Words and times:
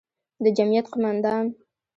د 0.43 0.45
جمعیت 0.57 0.85
قوماندان، 0.91 1.45